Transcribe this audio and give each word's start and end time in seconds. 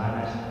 semanas 0.00 0.49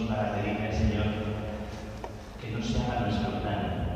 para 0.00 0.32
pedirle 0.32 0.68
al 0.68 0.72
Señor 0.72 1.04
que 2.40 2.50
no 2.50 2.62
se 2.62 2.80
haga 2.80 3.00
nuestra 3.00 3.28
voluntad, 3.28 3.91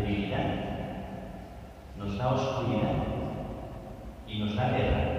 debilidad, 0.00 0.54
nos 1.96 2.16
da 2.16 2.32
oscuridad 2.32 2.92
y 4.26 4.38
nos 4.38 4.56
da 4.56 4.70
guerra. 4.70 5.09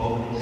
involved 0.00 0.39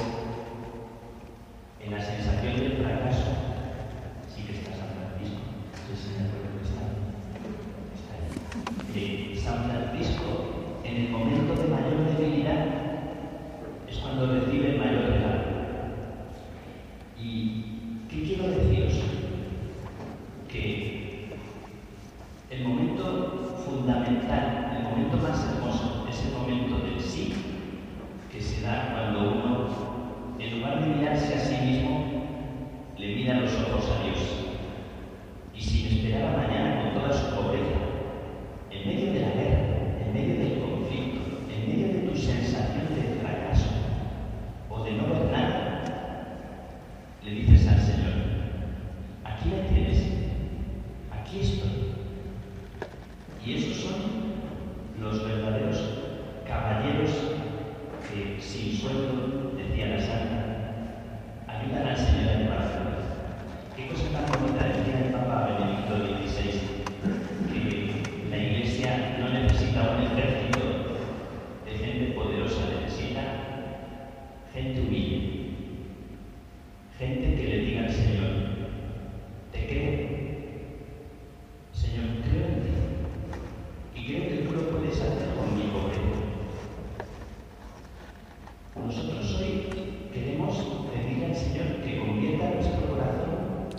Nosotros 88.89 89.39
hoy 89.39 89.69
queremos 90.11 90.57
pedir 90.91 91.25
al 91.25 91.35
Señor 91.35 91.75
que 91.83 91.99
convierta 91.99 92.55
nuestro 92.55 92.89
corazón 92.89 93.69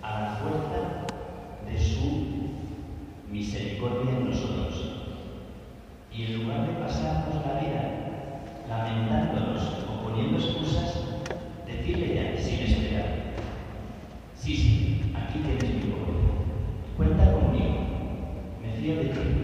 a 0.00 0.20
la 0.22 0.36
fuerza 0.36 1.04
de 1.70 1.78
su 1.78 2.24
misericordia 3.30 4.16
en 4.16 4.30
nosotros. 4.30 4.92
Y 6.10 6.24
en 6.24 6.42
lugar 6.42 6.66
de 6.66 6.72
pasarnos 6.72 7.34
la 7.44 7.60
vida 7.60 7.82
lamentándonos 8.66 9.62
o 9.86 10.08
poniendo 10.08 10.38
excusas, 10.38 11.04
decirle 11.66 12.14
ya, 12.14 12.42
sin 12.42 12.60
esperar, 12.60 13.34
sí, 14.34 14.56
sí, 14.56 15.12
aquí 15.14 15.40
tienes 15.40 15.84
mi 15.84 15.92
cuerpo, 15.92 16.14
cuenta 16.96 17.30
conmigo, 17.30 17.76
me 18.62 18.72
fío 18.72 18.96
de 18.96 19.04
ti. 19.10 19.39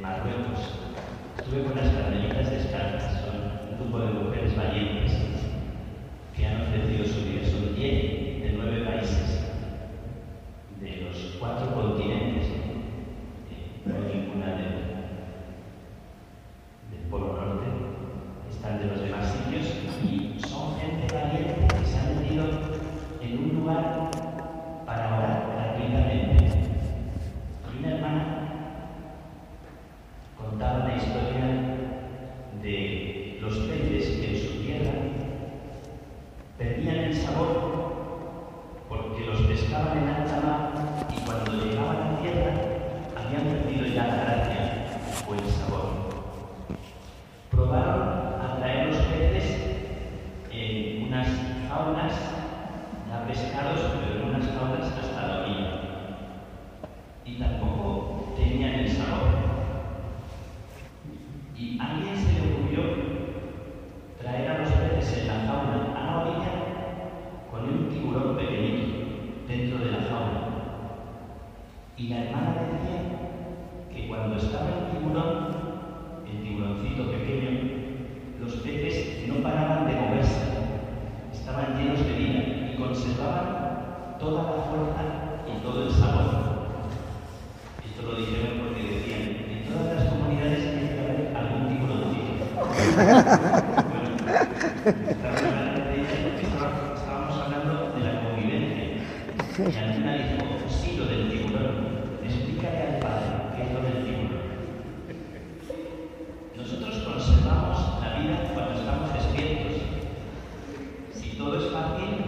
Marruecos, 0.00 0.78
estuve 1.36 1.64
con 1.64 1.76
las 1.76 1.90
carmelitas 1.90 2.50
descalzas, 2.50 3.20
son 3.20 3.70
un 3.70 3.78
grupo 3.78 3.98
de 3.98 4.24
mujeres 4.24 4.56
valientes 4.56 5.12
que 6.34 6.46
han 6.46 6.62
ofrecido 6.62 7.04
su 7.04 7.24
vida, 7.24 7.46
son 7.50 7.74
10 7.74 8.42
de 8.42 8.52
9 8.56 8.84
países. 8.86 9.39
toda 84.20 84.42
la 84.42 84.62
fuerza 84.68 85.02
y 85.48 85.62
todo 85.62 85.82
el 85.84 85.90
sabor. 85.90 86.68
Esto 87.82 88.02
lo 88.02 88.14
dijeron 88.16 88.60
porque 88.60 88.82
decían, 88.82 89.24
en 89.48 89.64
todas 89.64 89.96
las 89.96 90.04
comunidades 90.12 90.60
tiene 90.60 90.92
que 90.92 91.00
haber 91.00 91.34
algún 91.34 91.68
tipo 91.68 91.86
de 91.88 91.94
bueno, 96.60 96.94
estábamos 96.94 97.36
hablando 97.40 97.72
de 97.96 98.00
la 98.04 98.20
convivencia. 98.20 98.84
Y 99.58 99.76
al 99.76 99.94
final 99.94 100.16
dijo, 100.18 100.44
sí, 100.68 100.96
lo 100.98 101.06
del 101.06 101.30
tiburón. 101.30 101.76
Explícale 102.22 102.78
al 102.78 102.98
padre 103.00 103.56
qué 103.56 103.62
es 103.62 103.72
lo 103.72 103.80
del 103.80 104.04
tiburón. 104.04 104.44
Nosotros 106.56 106.94
conservamos 107.04 107.78
la 108.02 108.18
vida 108.18 108.36
cuando 108.52 108.72
estamos 108.78 109.14
despiertos. 109.14 109.80
Si 111.14 111.36
todo 111.38 111.58
es 111.58 111.72
fácil, 111.72 112.19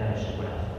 depositar 0.00 0.16
en 0.16 0.24
su 0.24 0.36
corazón. 0.36 0.69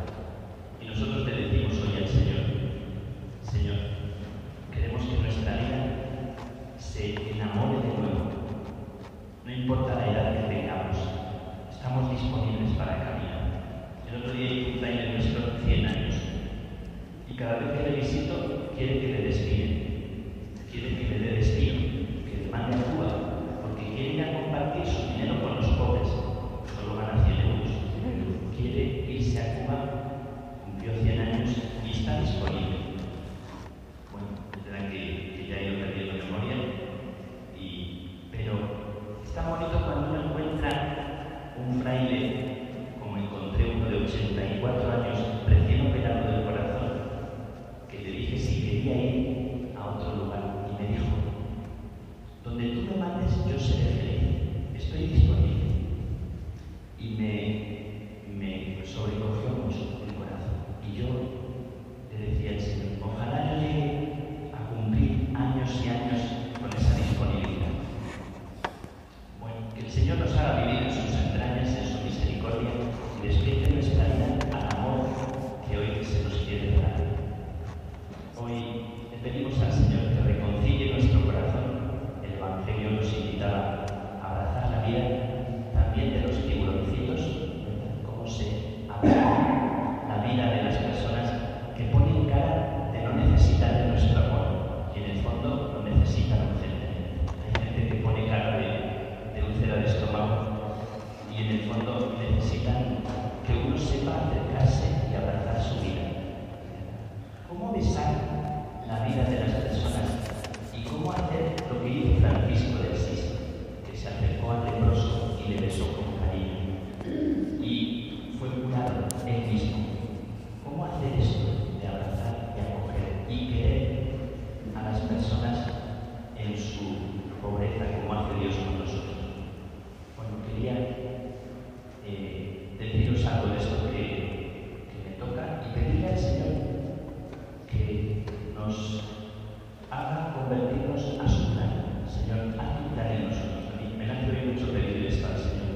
Dios 141.01 141.19
a 141.19 141.27
su 141.27 141.53
plan. 141.53 141.71
Señor, 142.07 142.53
haz 142.59 142.77
tu 142.77 142.93
plan 142.93 143.11
en 143.11 143.29
nosotros. 143.29 143.73
A 143.73 143.81
mí 143.81 143.97
me 143.97 144.05
nace 144.05 144.29
hoy 144.29 144.53
mucho 144.53 144.71
pedirles 144.71 145.17
para 145.17 145.35
el 145.35 145.41
Señor. 145.41 145.71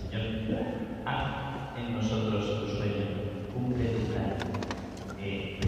Señor, 0.00 0.62
haz 1.04 1.76
en 1.76 1.96
nosotros 1.96 2.60
tu 2.60 2.76
sueño. 2.76 3.04
Cumple 3.52 3.84
tu 3.84 4.06
plan. 4.08 4.36
Eh, 5.20 5.60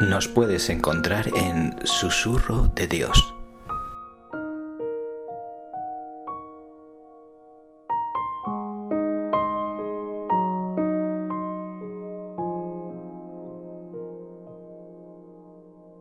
Nos 0.00 0.28
puedes 0.28 0.70
encontrar 0.70 1.28
en 1.36 1.76
Susurro 1.84 2.70
de 2.74 2.86
Dios. 2.88 3.33